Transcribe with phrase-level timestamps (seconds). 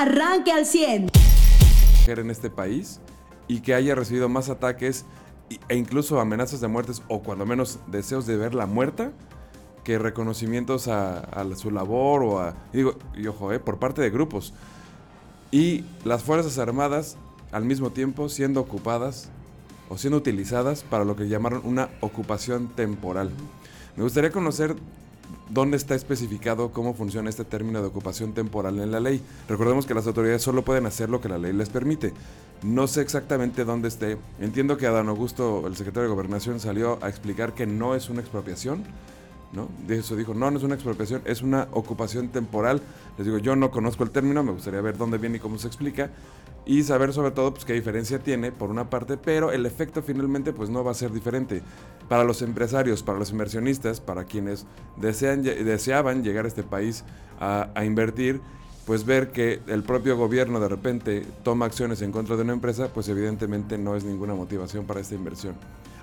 [0.00, 1.10] arranque al 100.
[2.06, 3.00] En este país
[3.46, 5.04] y que haya recibido más ataques
[5.68, 9.12] e incluso amenazas de muertes o cuando menos deseos de verla muerta
[9.84, 11.22] que reconocimientos a,
[11.54, 14.54] su labor o a, y digo, y ojo, eh, por parte de grupos.
[15.52, 17.16] Y las Fuerzas Armadas
[17.52, 19.28] al mismo tiempo siendo ocupadas
[19.88, 23.30] o siendo utilizadas para lo que llamaron una ocupación temporal.
[23.96, 24.76] Me gustaría conocer
[25.48, 29.22] dónde está especificado cómo funciona este término de ocupación temporal en la ley.
[29.48, 32.12] Recordemos que las autoridades solo pueden hacer lo que la ley les permite.
[32.62, 34.18] No sé exactamente dónde esté.
[34.38, 38.20] Entiendo que Adán Augusto, el secretario de Gobernación, salió a explicar que no es una
[38.20, 38.84] expropiación.
[39.52, 39.68] ¿No?
[39.88, 42.80] Eso dijo, no, no es una expropiación, es una ocupación temporal.
[43.18, 45.66] Les digo, yo no conozco el término, me gustaría ver dónde viene y cómo se
[45.66, 46.10] explica
[46.66, 50.52] y saber sobre todo pues, qué diferencia tiene por una parte, pero el efecto finalmente
[50.52, 51.62] pues no va a ser diferente.
[52.08, 57.04] Para los empresarios, para los inversionistas, para quienes desean, deseaban llegar a este país
[57.40, 58.40] a, a invertir,
[58.86, 62.88] pues ver que el propio gobierno de repente toma acciones en contra de una empresa,
[62.92, 65.54] pues evidentemente no es ninguna motivación para esta inversión.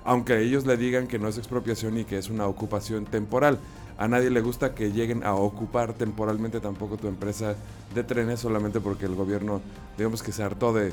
[0.04, 3.58] Aunque ellos le digan que no es expropiación y que es una ocupación temporal
[3.98, 7.56] a nadie le gusta que lleguen a ocupar temporalmente tampoco tu empresa
[7.92, 9.60] de trenes solamente porque el gobierno,
[9.96, 10.92] digamos que se hartó de,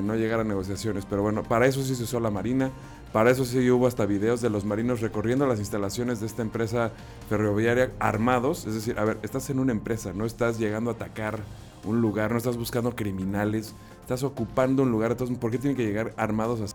[0.00, 1.04] no llegar a negociaciones.
[1.06, 2.70] Pero bueno, para eso sí se usó la Marina,
[3.12, 6.92] para eso sí hubo hasta videos de los marinos recorriendo las instalaciones de esta empresa
[7.28, 8.64] ferroviaria armados.
[8.66, 11.40] Es decir, a ver, estás en una empresa, no estás llegando a atacar
[11.84, 15.10] un lugar, no estás buscando criminales, estás ocupando un lugar.
[15.10, 16.74] Entonces, ¿por qué tienen que llegar armados así,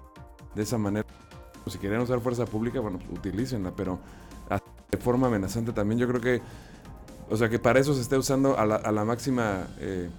[0.56, 1.06] de esa manera?
[1.68, 4.00] Si quieren usar fuerza pública, bueno, utilícenla, pero
[4.94, 6.00] de forma amenazante también.
[6.00, 6.42] Yo creo que,
[7.30, 10.10] o sea, que para eso se esté usando a la, máxima eh,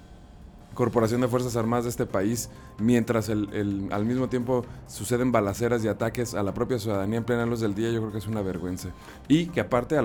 [0.74, 5.88] corporación de Fuerzas Armadas de este país, mientras el, al mismo tiempo suceden balaceras y
[5.88, 8.42] ataques a la propia ciudadanía en plena luz del día, yo creo que es una
[8.42, 8.88] vergüenza.
[9.28, 9.96] Y que aparte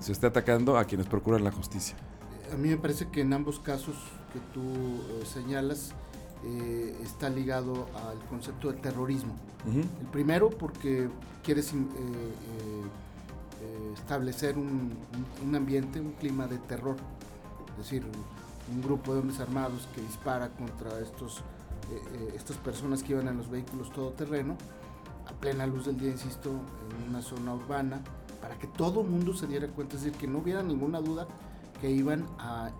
[0.00, 1.96] se esté atacando a quienes procuran la justicia.
[2.52, 3.94] A mí me parece que en ambos casos
[4.32, 5.94] que tú eh, señalas,
[6.44, 9.34] eh, está ligado al concepto de terrorismo.
[9.66, 11.08] El primero porque
[11.42, 11.72] quieres
[13.60, 14.96] eh, establecer un,
[15.54, 16.96] ambiente, un clima de terror.
[17.72, 23.02] Es decir, un, grupo de hombres armados que dispara contra estos, eh, eh, estas personas
[23.02, 24.56] que iban en los vehículos todoterreno,
[25.26, 28.00] a plena luz del día, insisto, en una zona urbana,
[28.40, 31.26] para que todo el mundo se diera cuenta, es decir, que no hubiera ninguna duda
[31.80, 32.70] que iban a,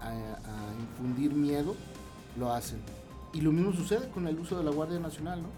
[0.78, 1.74] infundir miedo,
[2.38, 2.80] lo hacen.
[3.32, 5.48] Y lo mismo sucede con el uso de la Guardia Nacional, ¿no?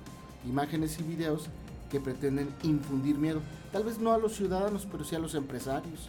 [0.48, 1.48] Imágenes y videos
[1.90, 3.40] que pretenden infundir miedo.
[3.72, 6.08] Tal vez no a los ciudadanos, pero sí a los empresarios,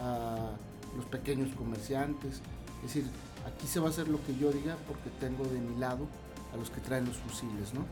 [0.00, 0.50] a
[0.96, 2.40] los pequeños comerciantes.
[2.76, 3.04] Es decir,
[3.46, 6.06] aquí se va a hacer lo que yo diga porque tengo de mi lado
[6.52, 7.84] a los que traen los fusiles, ¿no?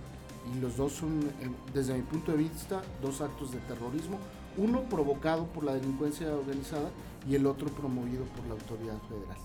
[0.55, 4.19] Y los dos son, eh, desde mi punto de vista, dos actos de terrorismo,
[4.57, 6.91] uno provocado por la delincuencia organizada
[7.29, 9.37] y el otro promovido por la autoridad federal.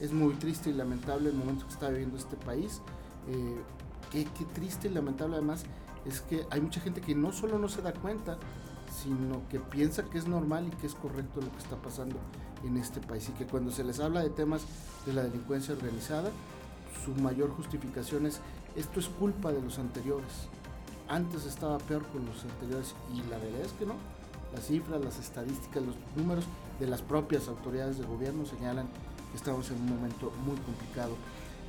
[0.00, 2.80] Es muy triste y lamentable el momento que está viviendo este país.
[3.28, 3.62] Eh,
[4.10, 5.64] qué, triste y lamentable además
[6.06, 8.38] es que hay mucha gente que no solo no se da cuenta,
[9.02, 12.16] sino que piensa que es normal y que es correcto lo que está pasando
[12.64, 14.62] en este país y que cuando se les habla de temas
[15.04, 16.30] de la delincuencia organizada,
[17.04, 18.40] su mayor justificación es
[18.76, 20.48] esto es culpa de los anteriores.
[21.08, 23.94] Antes estaba peor con los anteriores y la verdad es que no.
[24.54, 26.44] Las cifras, las estadísticas, los números
[26.80, 28.88] de las propias autoridades de gobierno señalan
[29.30, 31.16] que estamos en un momento muy complicado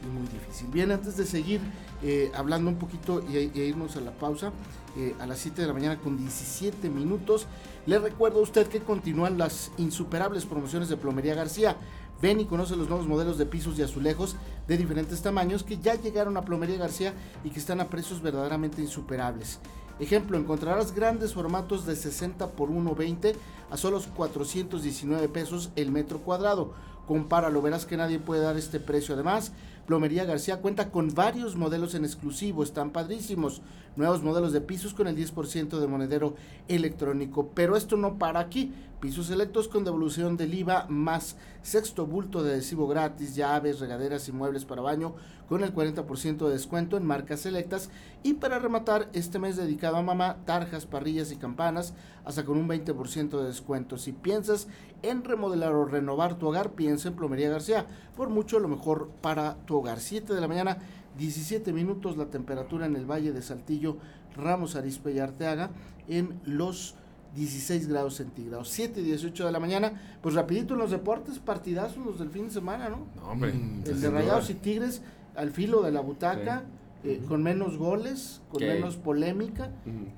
[0.08, 0.68] muy difícil.
[0.72, 1.62] Bien, antes de seguir
[2.02, 4.52] eh, hablando un poquito y, irnos a la pausa,
[4.98, 7.48] eh, a las 7 de la mañana con 17 minutos,
[7.86, 11.78] le recuerdo a usted que continúan las insuperables promociones de Plomería García.
[12.22, 14.36] Ven y conoce los nuevos modelos de pisos y azulejos
[14.68, 17.14] de diferentes tamaños que ya llegaron a Plomería García
[17.46, 19.60] y que están a precios verdaderamente insuperables.
[20.00, 23.36] Ejemplo, encontrarás grandes formatos de 60 por 1,20
[23.70, 26.74] a solo 419 pesos el metro cuadrado.
[27.06, 29.14] Compáralo, verás que nadie puede dar este precio.
[29.14, 29.52] Además,
[29.90, 33.64] Plomería García cuenta con varios modelos en exclusivo, están padrísimos.
[33.96, 36.36] Nuevos modelos de pisos con el 10% de monedero
[36.68, 37.50] electrónico.
[37.56, 38.72] Pero esto no para aquí.
[39.00, 44.32] Pisos selectos con devolución del IVA más sexto bulto de adhesivo gratis, llaves, regaderas y
[44.32, 45.16] muebles para baño
[45.50, 47.90] con el 40% de descuento en marcas selectas.
[48.22, 51.94] Y para rematar, este mes dedicado a mamá, tarjas, parrillas y campanas,
[52.24, 53.98] hasta con un 20% de descuento.
[53.98, 54.68] Si piensas
[55.02, 57.88] en remodelar o renovar tu hogar, piensa en Plomería García.
[58.16, 60.00] Por mucho lo mejor para tu hogar.
[60.00, 60.78] 7 de la mañana,
[61.18, 63.98] 17 minutos la temperatura en el Valle de Saltillo,
[64.36, 65.72] Ramos Arispe y Arteaga
[66.08, 66.96] en los
[67.36, 68.70] 16 grados centígrados.
[68.70, 70.18] 7 y 18 de la mañana.
[70.22, 73.06] Pues rapidito en los deportes, partidazos los del fin de semana, ¿no?
[73.16, 73.52] no hombre.
[73.52, 75.02] El de Rayados y Tigres
[75.36, 76.64] al filo de la butaca.
[77.06, 79.72] Eh, con menos goles, con menos polémica,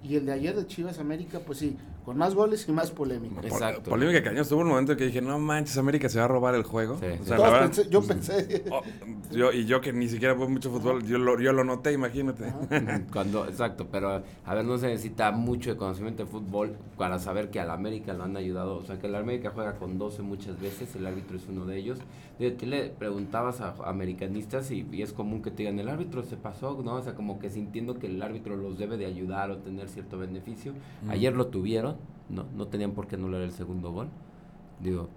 [0.04, 3.42] y el de ayer de Chivas América, pues sí, con más goles y más polémica.
[3.42, 3.90] Exacto.
[3.90, 4.48] Polémica cañón.
[4.48, 7.00] Tuvo un momento que dije, no manches, América se va a robar el juego.
[7.90, 8.64] yo pensé.
[8.72, 8.84] Oh,
[9.32, 12.54] yo, y yo que ni siquiera veo mucho fútbol, yo lo, yo lo noté, imagínate.
[13.12, 17.50] Cuando, exacto, pero a ver, no se necesita mucho de conocimiento de fútbol para saber
[17.50, 18.78] que al América lo han ayudado.
[18.78, 21.78] O sea, que el América juega con 12 muchas veces, el árbitro es uno de
[21.78, 22.00] ellos.
[22.38, 26.38] Tú le preguntabas a americanistas y, y, es común que te digan, el árbitro se
[26.38, 26.96] pasó, ¿no?
[26.96, 30.18] O sea, como que sintiendo que el árbitro los debe de ayudar o tener cierto
[30.18, 30.74] beneficio.
[31.08, 31.91] Ayer lo tuvieron
[32.30, 34.10] no, no tenían por qué anular el segundo gol.
[34.80, 35.10] Digo,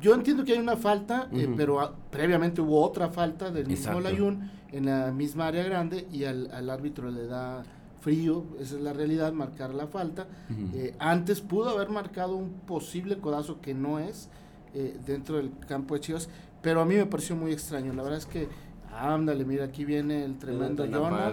[0.00, 4.50] yo entiendo que hay una falta, eh, pero previamente hubo otra falta del mismo Layun
[4.72, 7.62] en la misma área grande y al, árbitro le da
[8.00, 10.26] frío, esa es la realidad, marcar la falta.
[10.74, 14.28] Eh, antes pudo haber marcado un posible codazo que no es
[14.74, 16.28] eh, dentro del campo de Chivas,
[16.62, 17.92] pero a mí me pareció muy extraño.
[17.92, 18.48] La verdad es que
[18.98, 21.32] Ándale, mira, aquí viene el tremendo Jonah.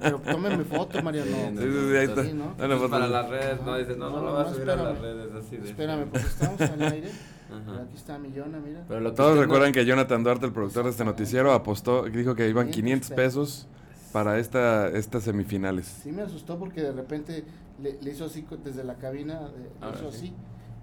[0.00, 1.30] pero tómenme foto, Mariano.
[1.30, 2.22] Sí, sí, sí, ahí está.
[2.22, 2.88] ¿no?
[2.88, 5.56] para las redes, no, dice, no, no, lo vas a subir a las redes, así
[5.56, 5.68] de.
[5.68, 7.10] Espérame, porque estamos al aire.
[7.48, 8.84] Pero aquí está mi Jonah, mira.
[8.88, 12.70] Pero Todos recuerdan que Jonathan Duarte, el productor de este noticiero, apostó, dijo que iban
[12.70, 13.68] 500 pesos
[14.12, 15.86] para esta, estas semifinales.
[15.86, 17.44] Sí me asustó porque de repente
[17.80, 20.32] le, le hizo así desde la cabina, le ah, hizo así.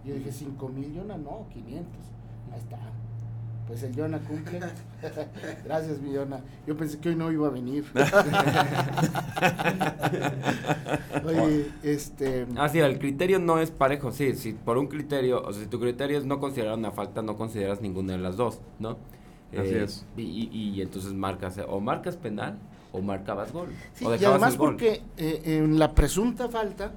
[0.05, 1.85] Yo dije, 5 mil, Jonah, no, 500.
[2.51, 2.77] Ahí está.
[3.67, 4.59] Pues el Yona cumple.
[5.65, 6.41] Gracias, mi Yona.
[6.67, 7.85] Yo pensé que hoy no iba a venir.
[11.25, 12.47] Oye, este.
[12.57, 14.11] Ah, sí, el criterio no es parejo.
[14.11, 17.21] Sí, sí, por un criterio, o sea, si tu criterio es no considerar una falta,
[17.21, 18.97] no consideras ninguna de las dos, ¿no?
[19.51, 20.05] Así eh, es.
[20.17, 22.57] Y, y, entonces marcas, o marcas penal
[22.93, 23.69] o marcabas gol.
[23.93, 26.91] Sí, y además porque eh, en la presunta falta,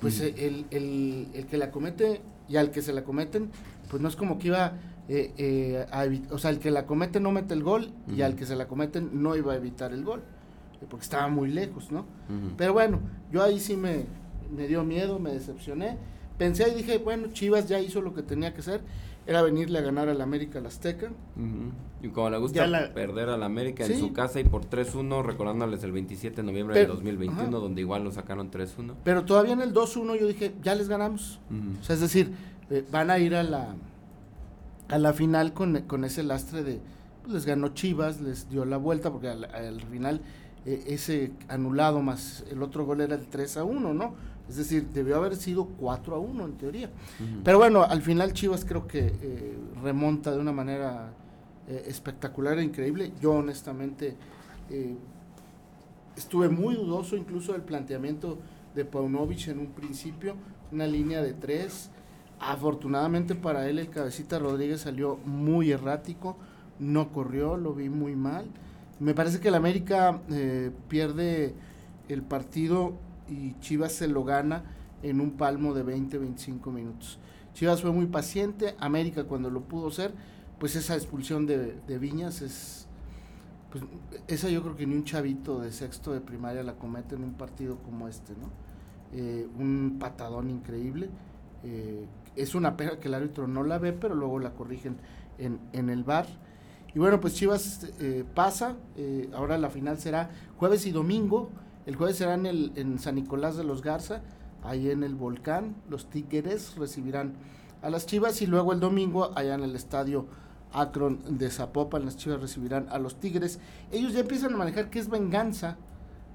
[0.00, 3.50] pues el, el, el que la comete y al que se la cometen,
[3.88, 4.74] pues no es como que iba
[5.12, 8.46] eh, eh, o sea, el que la comete no mete el gol y al que
[8.46, 10.20] se la cometen no iba a evitar el gol,
[10.80, 12.06] eh, porque estaba muy lejos, ¿no?
[12.56, 13.00] Pero bueno,
[13.32, 14.04] yo ahí sí me,
[14.56, 15.98] me dio miedo, me decepcioné.
[16.38, 18.82] Pensé y dije, bueno, Chivas ya hizo lo que tenía que hacer,
[19.26, 21.10] era venirle a ganar al América al Azteca.
[22.00, 22.64] Y como le gusta
[22.94, 26.86] perder al América en su casa y por 3-1, recordándoles el 27 de noviembre de
[26.86, 28.94] 2021, donde igual lo sacaron 3-1.
[29.02, 31.40] Pero todavía en el 2-1 yo dije, ya les ganamos.
[31.80, 32.32] O sea, es decir,
[32.92, 33.74] van a ir a la
[34.90, 36.80] a la final con, con ese lastre de,
[37.22, 40.20] pues, les ganó Chivas, les dio la vuelta, porque al, final
[40.66, 44.14] eh, ese anulado más el otro gol era el 3 a 1, ¿no?
[44.48, 46.90] Es decir, debió haber sido 4 a 1 en teoría.
[47.44, 51.12] Pero bueno, al final Chivas creo que eh, remonta de una manera
[51.68, 53.12] eh, espectacular e increíble.
[53.20, 54.16] Yo honestamente
[56.16, 58.38] estuve muy dudoso incluso del planteamiento
[58.74, 60.34] de Paunovic en un principio,
[60.70, 61.90] una línea de 3
[62.40, 66.38] Afortunadamente para él el cabecita Rodríguez salió muy errático,
[66.78, 68.46] no corrió, lo vi muy mal.
[68.98, 71.54] Me parece que el América eh, pierde
[72.08, 72.94] el partido
[73.28, 74.64] y Chivas se lo gana
[75.02, 77.18] en un palmo de 20-25 minutos.
[77.52, 80.14] Chivas fue muy paciente, América cuando lo pudo ser,
[80.58, 82.86] pues esa expulsión de, Viñas es,
[83.70, 83.84] pues
[84.28, 87.34] esa yo creo que ni un chavito de sexto de primaria la comete en un
[87.34, 88.48] partido como este, ¿no?
[89.12, 91.10] Eh, un patadón increíble.
[91.64, 94.96] Eh, es una pena que el árbitro no la ve, pero luego la corrigen
[95.38, 96.26] en, el bar.
[96.94, 101.50] Y bueno, pues Chivas eh, pasa, eh, ahora la final será jueves y domingo.
[101.86, 104.22] El jueves será en, el, en San Nicolás de los Garza,
[104.62, 105.76] ahí en el volcán.
[105.88, 107.34] Los Tigres recibirán
[107.82, 110.26] a las Chivas y luego el domingo allá en el estadio
[110.72, 113.58] Akron de Zapopan, las Chivas recibirán a los Tigres.
[113.90, 115.76] Ellos ya empiezan a manejar que es venganza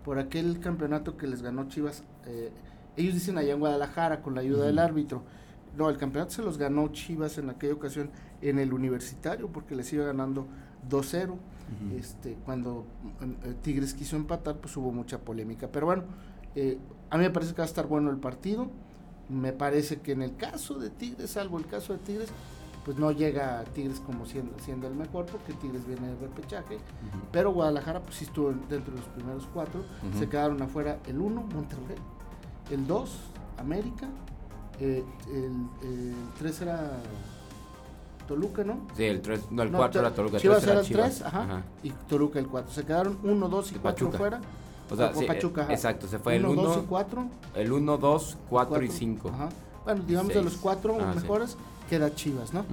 [0.04, 2.04] por aquel campeonato que les ganó Chivas.
[2.26, 2.52] Eh,
[2.98, 5.24] ellos dicen allá en Guadalajara con la ayuda del árbitro.
[5.78, 8.10] No, el campeonato se los ganó Chivas en aquella ocasión
[8.42, 10.48] en el universitario porque les iba ganando
[10.90, 11.36] 2-0.
[11.98, 12.86] este, cuando
[13.44, 15.68] eh, Tigres quiso empatar, pues hubo mucha polémica.
[15.72, 16.04] Pero bueno,
[16.56, 16.78] eh,
[17.10, 18.68] a mí me parece que va a estar bueno el partido.
[19.30, 22.30] Me parece que en el caso de Tigres, salvo el caso de Tigres,
[22.86, 26.78] pues no llega a Tigres como siendo, siendo el mejor porque Tigres viene de repechaje.
[27.32, 29.84] Pero Guadalajara pues sí estuvo dentro de los primeros cuatro.
[30.20, 31.98] Se quedaron afuera el 1, Monterrey,
[32.70, 33.20] el 2,
[33.58, 34.08] América
[34.80, 36.92] eh, el 3 era
[38.28, 38.88] Toluca, ¿no?
[38.96, 40.38] Sí, el 3, no, el 4 era Toluca.
[40.40, 42.74] Chivas era el 3, ajá, y Toluca el 4.
[42.74, 44.42] Se quedaron 1, 2 y 4 fuera.
[44.90, 47.26] O sea, sí, Pachuca, exacto, se fue uno, el 1, 2 y 4.
[47.56, 49.30] El 1, 2, 4 y 5.
[49.30, 49.50] Ajá.
[49.84, 50.40] Bueno, digamos Seis.
[50.40, 51.52] de los 4 ah, mejores.
[51.52, 51.58] Sí
[51.90, 52.66] queda Chivas, ¿no?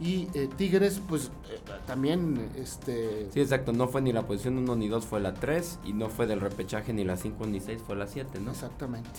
[0.00, 3.28] Y eh, Tigres, pues eh, también, este...
[3.32, 6.08] Sí, exacto, no fue ni la posición 1 ni 2, fue la 3, y no
[6.08, 8.52] fue del repechaje ni la 5 ni 6, fue la 7, ¿no?
[8.52, 9.10] Exactamente.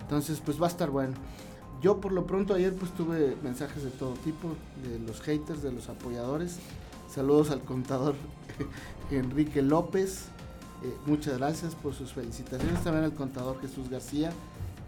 [0.00, 1.14] Entonces, pues va a estar bueno.
[1.82, 4.48] Yo por lo pronto ayer pues tuve mensajes de todo tipo,
[4.82, 6.58] de los haters, de los apoyadores.
[7.12, 8.14] Saludos al contador
[9.10, 10.26] Enrique López.
[10.82, 12.82] Eh, muchas gracias por sus felicitaciones.
[12.82, 14.30] También al contador Jesús García.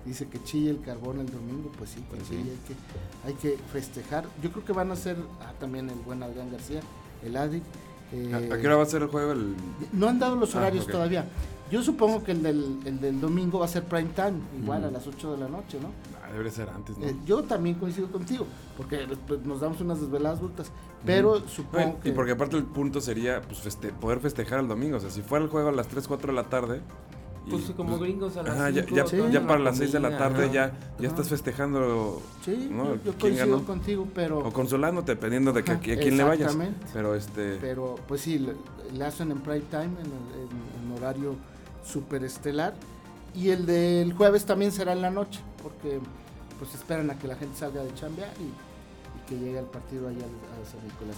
[0.04, 2.74] dice que chille el carbón el domingo, pues sí, Pues chille, sí.
[3.26, 4.24] hay que, hay que festejar.
[4.42, 6.80] Yo creo que van a ser ah, también el buen Adrián García,
[7.24, 7.62] el Adric.
[8.12, 9.32] eh, ¿A, qué hora va a ser el juego?
[9.32, 9.54] El...
[9.92, 11.26] no han dado los Ah, horarios todavía.
[11.70, 14.90] Yo supongo que el del, el del domingo va a ser prime time, igual a
[14.90, 15.88] las 8 de la noche, ¿no?
[16.24, 17.04] Ah, debería ser antes, ¿no?
[17.06, 18.46] Eh, yo también coincido contigo,
[18.76, 20.70] porque pues, nos damos unas desveladas brutas,
[21.04, 22.08] pero supongo Bueno, que...
[22.08, 24.96] Y porque aparte el punto sería pues, feste- poder festejar el domingo.
[24.96, 26.80] O sea, si fuera el juego a las 3, 4 de la tarde.
[27.46, 29.16] y, Pues como gringos a las Ajá, ya, cinco, ya, Sí.
[29.30, 30.52] ya para la las 6 de la tarde ajá.
[30.52, 31.06] ya, ya Ajá.
[31.06, 32.84] estás festejando Sí, ¿no?
[32.84, 33.66] yo, yo ¿Quién coincido ganó?
[33.66, 34.38] contigo, pero...
[34.38, 36.52] o consolándote dependiendo de que, Ajá, a quién le vayas.
[36.52, 36.86] exactamente.
[36.94, 37.56] Pero este.
[37.60, 38.54] Pero pues sí, le,
[38.96, 41.34] le hacen en prime time, en, el- en- en horario
[41.84, 42.74] superestelar.
[43.34, 46.00] Y el del jueves también será en la noche, porque
[46.58, 50.08] pues esperan a que la gente salga de chambear y, y que llegue el partido
[50.08, 51.16] allá a San Nicolás.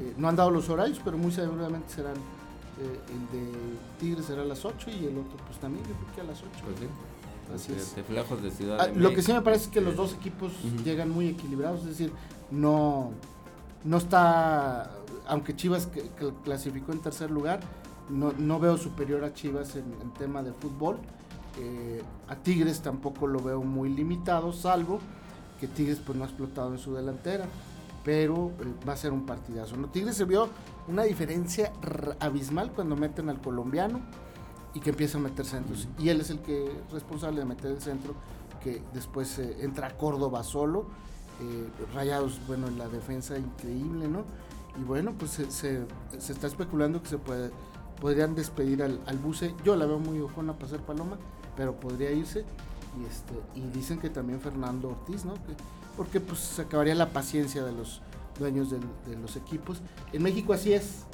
[0.00, 3.52] Eh, no han dado los horarios, pero muy seguramente serán, eh, el de
[4.00, 6.40] Tigres será a las 8 y el otro pues también yo creo que a las
[6.40, 6.50] 8.
[6.64, 6.86] Pues sí.
[7.54, 8.42] Así De- es.
[8.42, 10.52] de Ciudad Ah, de lo que sí me parece es que los dos equipos
[10.84, 12.10] llegan muy equilibrados, es decir,
[12.50, 13.10] no,
[13.84, 14.90] no está,
[15.26, 17.60] aunque Chivas que- que clasificó en tercer lugar,
[18.10, 20.98] no, no veo superior a Chivas en, en tema de fútbol.
[21.60, 24.98] Eh, a Tigres tampoco lo veo muy limitado, salvo
[25.60, 27.46] que Tigres pues no ha explotado en su delantera,
[28.04, 29.76] pero eh, va a ser un partidazo.
[29.76, 29.88] ¿no?
[29.88, 30.48] Tigres se vio
[30.88, 31.72] una diferencia
[32.20, 34.00] abismal cuando meten al colombiano
[34.74, 35.86] y que empieza a meter centros.
[35.98, 38.14] Y él es el que es responsable de meter el centro,
[38.62, 40.86] que después eh, entra Córdoba solo.
[41.92, 44.22] Rayados, bueno, en la defensa increíble, ¿no?
[44.80, 45.84] Y bueno, pues se, se-
[46.18, 47.50] se está especulando que se puede,
[48.00, 49.54] podrían despedir al, al Buce.
[49.64, 51.18] Yo la veo muy ojona para ser Paloma,
[51.56, 52.44] pero podría irse.
[53.00, 55.34] Y, este, y dicen que también Fernando Ortiz, ¿no?
[55.34, 55.56] Que-
[55.96, 58.00] porque pues se acabaría la paciencia de los
[58.38, 58.80] dueños de
[59.22, 59.80] los equipos.
[60.12, 61.04] En México así es.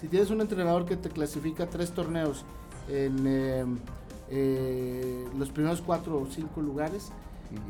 [0.00, 2.44] Si tienes un entrenador que te clasifica tres torneos
[2.88, 3.64] en eh,
[4.30, 7.10] eh, los primeros cuatro o cinco lugares,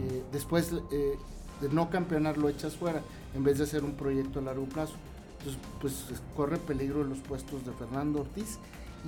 [0.01, 3.01] eh, después de no campeonar lo echas fuera
[3.35, 4.95] en vez de hacer un proyecto a largo plazo.
[5.41, 8.59] Entonces, pues es- corre peligro los puestos de Fernando Ortiz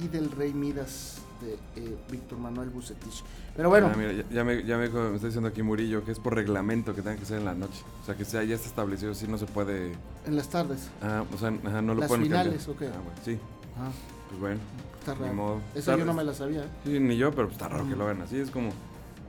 [0.03, 3.23] y del Rey Midas de eh, Víctor Manuel Bucetich.
[3.55, 6.13] Pero bueno, Ah, mira, ya, ya me, ya me, me está diciendo aquí Murillo que
[6.13, 7.83] es por reglamento que tenga que ser en la noche.
[8.03, 9.93] O sea, que sea ya está establecido, si no se puede.
[10.25, 10.89] en las tardes.
[11.03, 12.71] Ah, o sea, ajá, no lo Las pueden finales, cambiar.
[12.77, 12.87] ¿o qué?
[12.87, 13.39] Ah, bueno, sí,
[13.77, 13.91] Ah,
[14.29, 14.61] pues bueno.
[15.01, 15.35] está raro.
[15.35, 15.61] modo.
[15.75, 16.63] Eso yo no me la sabía.
[16.65, 16.69] ¿eh?
[16.85, 18.39] Sí, ni yo, pero pues está raro que lo hagan así.
[18.39, 18.71] Es como.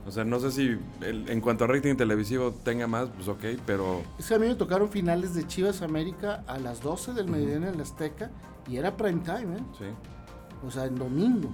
[0.06, 3.44] O sea, no sé si el- en cuanto a rating televisivo tenga más, pues ok,
[3.66, 4.02] pero.
[4.18, 7.56] Es que a mí me tocaron finales de Chivas América a las 12 del mediodía
[7.56, 8.30] en el Azteca
[8.68, 9.62] y era prime time, ¿eh?
[9.78, 9.84] Sí.
[10.66, 11.48] O sea, en domingo.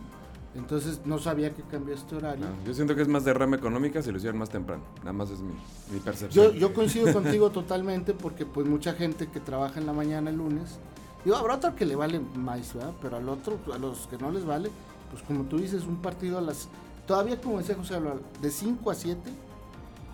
[0.57, 2.45] Entonces no sabía que cambió este horario.
[2.47, 4.83] Ah, yo siento que es más de rama económica si lo hicieran más temprano.
[4.99, 5.53] Nada más es mi,
[5.93, 6.47] mi percepción.
[6.47, 10.37] Yo, yo coincido contigo totalmente porque pues mucha gente que trabaja en la mañana el
[10.39, 10.81] lunes,
[11.25, 12.93] digo, habrá otro que le vale más, ¿verdad?
[13.01, 14.71] Pero al otro, a los que no les vale,
[15.13, 16.69] pues como tú dices, un partido a las,
[17.11, 19.19] todavía como decía José, Álvaro, de 5 a 7,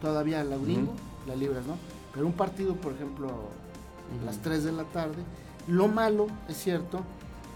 [0.01, 0.95] todavía la gringo,
[1.27, 1.77] la libras, ¿no?
[2.15, 5.23] Pero un partido, por ejemplo, a las 3 de la tarde,
[5.69, 7.03] lo malo, es cierto,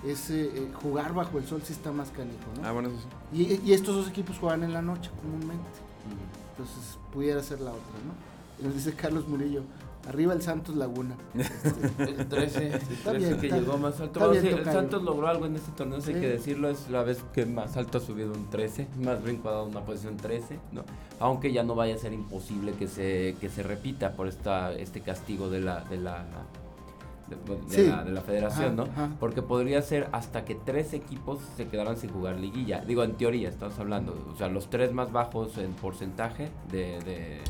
[0.06, 2.68] es eh, eh, jugar bajo el sol si está más canijo, ¿no?
[2.68, 2.98] Ah, bueno, eso
[3.32, 3.60] sí.
[3.64, 5.70] Y, y estos dos equipos juegan en la noche comúnmente.
[6.50, 8.66] Entonces pudiera ser la otra, ¿no?
[8.66, 9.62] Nos dice Carlos Murillo,
[10.08, 11.16] arriba el Santos Laguna.
[11.34, 13.82] Este, El 13, el Está 13 bien, que está llegó bien.
[13.82, 14.04] más alto.
[14.04, 14.64] Está Bueno, bien, sí, el.
[14.72, 17.76] Santos logró algo en este torneo, sí hay que decirlo, es la vez que más
[17.76, 20.84] alto ha subido un 13, más brinco ha dado una posición 13, ¿no?
[21.18, 25.00] Aunque ya no vaya a ser imposible que se, que se repita por esta, este
[25.00, 26.24] castigo de la, de la,
[27.28, 27.86] de, de Sí.
[27.88, 28.82] la, de la federación, Ajá, ¿no?
[28.84, 29.10] ajá.
[29.20, 32.80] Porque podría ser hasta que tres equipos se quedaran sin jugar liguilla.
[32.84, 37.40] Digo, en teoría estamos hablando, o sea, los tres más bajos en porcentaje de-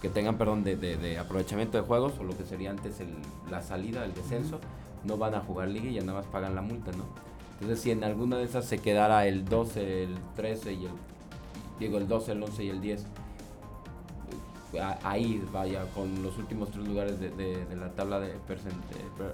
[0.00, 3.14] que tengan, perdón, de, de- de aprovechamiento de juegos o lo que sería antes el,
[3.50, 4.58] la salida, el descenso,
[5.04, 7.04] no van a jugar liguilla, nada más pagan la multa, ¿no?
[7.60, 10.90] Entonces, si en alguna de esas se quedara el 12, el 13 y el,
[11.78, 13.04] digo, el 12, el 11 y el 10,
[14.80, 18.72] a- ahí vaya con los últimos tres lugares de, de- de la tabla de percent-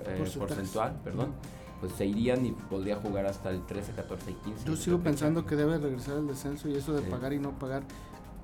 [0.07, 1.33] eh, porcentual, perdón,
[1.81, 4.65] pues se irían y podría jugar hasta el 13, 14 y 15.
[4.67, 7.11] Yo sigo pensando que debe regresar el descenso y eso de Sí.
[7.11, 7.83] pagar y no pagar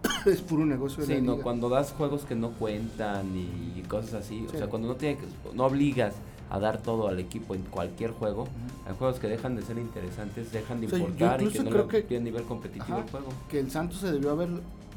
[0.26, 1.42] es puro negocio de Sí, la no, liga.
[1.44, 4.56] cuando das juegos que no cuentan y cosas así, Sí.
[4.56, 6.14] o sea, cuando no tiene que, no obligas
[6.50, 8.47] a dar todo al equipo en cualquier juego,
[8.87, 11.44] hay juegos que dejan de ser interesantes, dejan de O sea, yo importar y que
[11.50, 13.04] incluso no creo le que- tienen nivel competitivo Ajá.
[13.04, 13.28] el juego.
[13.49, 14.49] Que el Santos se debió haber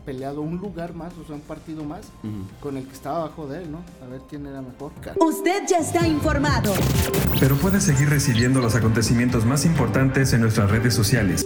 [0.05, 2.01] peleado un lugar más, o sea, un partido más,
[2.61, 3.79] con el que estaba abajo de él, ¿no?
[4.05, 4.91] A ver quién era mejor.
[5.19, 6.73] Usted ya está informado.
[7.39, 11.44] Pero puedes seguir recibiendo los acontecimientos más importantes en nuestras redes sociales.